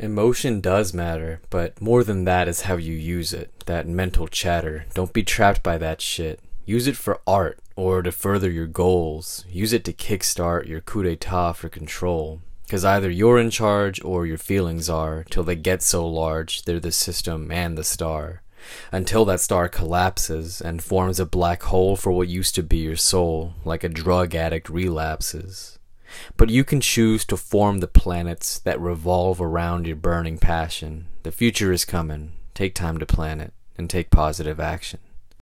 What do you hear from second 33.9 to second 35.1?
positive action.